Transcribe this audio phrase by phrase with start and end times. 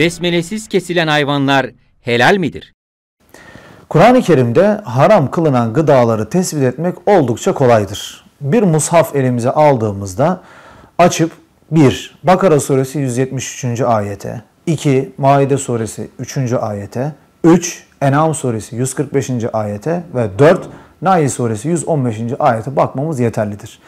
[0.00, 1.66] besmelesiz kesilen hayvanlar
[2.00, 2.74] helal midir?
[3.88, 8.24] Kur'an-ı Kerim'de haram kılınan gıdaları tespit etmek oldukça kolaydır.
[8.40, 10.40] Bir mushaf elimize aldığımızda
[10.98, 11.32] açıp
[11.70, 12.18] 1.
[12.22, 13.80] Bakara suresi 173.
[13.80, 15.12] ayete, 2.
[15.18, 16.52] Maide suresi 3.
[16.52, 17.12] ayete,
[17.44, 17.84] 3.
[18.00, 19.30] En'am suresi 145.
[19.52, 20.68] ayete ve 4.
[21.02, 22.20] Nail suresi 115.
[22.38, 23.78] ayete bakmamız yeterlidir.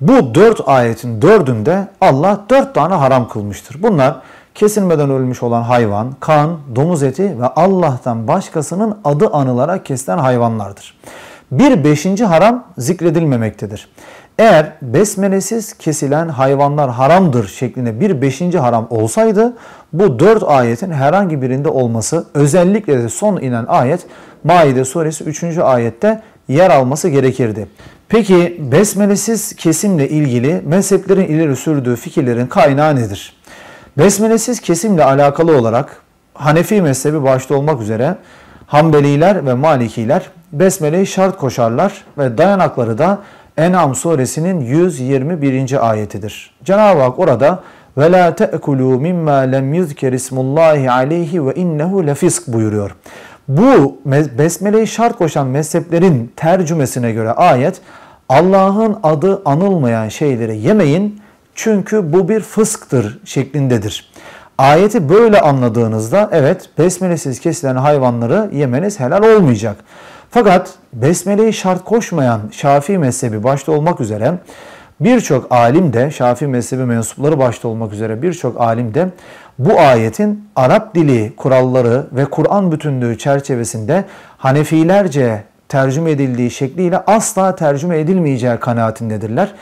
[0.00, 3.82] Bu 4 ayetin dördünde Allah 4 tane haram kılmıştır.
[3.82, 4.22] Bunlar
[4.54, 10.98] kesilmeden ölmüş olan hayvan, kan, domuz eti ve Allah'tan başkasının adı anılarak kesilen hayvanlardır.
[11.52, 13.88] Bir beşinci haram zikredilmemektedir.
[14.38, 19.56] Eğer besmelesiz kesilen hayvanlar haramdır şeklinde bir beşinci haram olsaydı
[19.92, 24.06] bu dört ayetin herhangi birinde olması özellikle de son inen ayet
[24.44, 25.58] Maide suresi 3.
[25.58, 27.68] ayette yer alması gerekirdi.
[28.08, 33.41] Peki besmelesiz kesimle ilgili mezheplerin ileri sürdüğü fikirlerin kaynağı nedir?
[33.98, 35.96] Besmelesiz kesimle alakalı olarak
[36.34, 38.16] Hanefi mezhebi başta olmak üzere
[38.66, 43.18] Hanbeliler ve Malikiler Besmele'yi şart koşarlar ve dayanakları da
[43.56, 45.90] En'am suresinin 121.
[45.90, 46.50] ayetidir.
[46.64, 47.62] Cenab-ı Hak orada
[47.98, 52.96] ve la te'kulu mimma lem yuzker ismullahi aleyhi ve innehu lefisk buyuruyor.
[53.48, 53.98] Bu
[54.38, 57.80] besmeleyi şart koşan mezheplerin tercümesine göre ayet
[58.28, 61.21] Allah'ın adı anılmayan şeyleri yemeyin
[61.54, 64.12] çünkü bu bir fısktır şeklindedir.
[64.58, 69.76] Ayeti böyle anladığınızda evet besmelesiz kesilen hayvanları yemeniz helal olmayacak.
[70.30, 74.34] Fakat besmeleyi şart koşmayan Şafii mezhebi başta olmak üzere
[75.00, 79.08] birçok alim de Şafii mezhebi mensupları başta olmak üzere birçok alim de
[79.58, 84.04] bu ayetin Arap dili kuralları ve Kur'an bütünlüğü çerçevesinde
[84.38, 89.54] Hanefilerce tercüme edildiği şekliyle asla tercüme edilmeyeceği kanaatindedirler.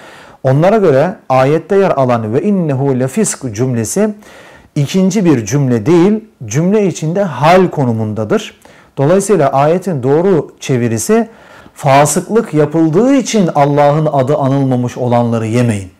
[0.42, 4.14] Onlara göre ayette yer alan ve innehu lefisk cümlesi
[4.74, 8.60] ikinci bir cümle değil, cümle içinde hal konumundadır.
[8.98, 11.28] Dolayısıyla ayetin doğru çevirisi
[11.74, 15.90] fasıklık yapıldığı için Allah'ın adı anılmamış olanları yemeyin.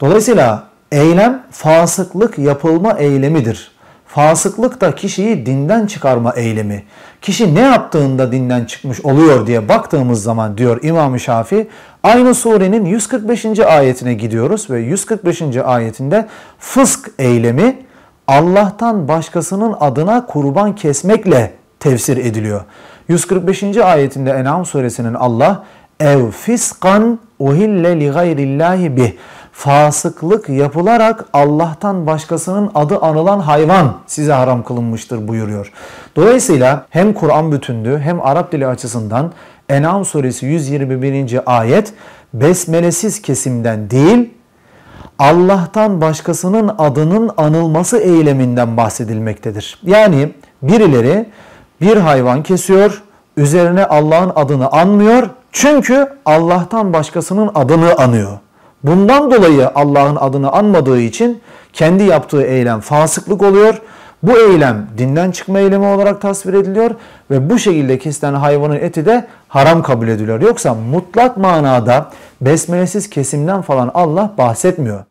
[0.00, 3.70] Dolayısıyla eylem fasıklık yapılma eylemidir.
[4.14, 6.82] Fasıklık da kişiyi dinden çıkarma eylemi.
[7.22, 11.68] Kişi ne yaptığında dinden çıkmış oluyor diye baktığımız zaman diyor İmam-ı Şafi
[12.02, 13.58] aynı surenin 145.
[13.58, 15.42] ayetine gidiyoruz ve 145.
[15.64, 16.26] ayetinde
[16.58, 17.78] fısk eylemi
[18.28, 22.60] Allah'tan başkasının adına kurban kesmekle tefsir ediliyor.
[23.08, 23.76] 145.
[23.76, 25.64] ayetinde En'am suresinin Allah
[26.00, 29.12] ev fiskan uhille li gayrillahi bih
[29.52, 35.72] fasıklık yapılarak Allah'tan başkasının adı anılan hayvan size haram kılınmıştır buyuruyor.
[36.16, 39.32] Dolayısıyla hem Kur'an bütünlüğü hem Arap dili açısından
[39.68, 41.40] En'am suresi 121.
[41.46, 41.92] ayet
[42.34, 44.30] besmelesiz kesimden değil
[45.18, 49.78] Allah'tan başkasının adının anılması eyleminden bahsedilmektedir.
[49.82, 50.32] Yani
[50.62, 51.28] birileri
[51.80, 53.02] bir hayvan kesiyor,
[53.36, 58.38] üzerine Allah'ın adını anmıyor çünkü Allah'tan başkasının adını anıyor.
[58.84, 61.40] Bundan dolayı Allah'ın adını anmadığı için
[61.72, 63.82] kendi yaptığı eylem fasıklık oluyor.
[64.22, 66.90] Bu eylem dinden çıkma eylemi olarak tasvir ediliyor
[67.30, 70.40] ve bu şekilde kesilen hayvanın eti de haram kabul ediliyor.
[70.40, 72.10] Yoksa mutlak manada
[72.40, 75.04] besmelesiz kesimden falan Allah bahsetmiyor.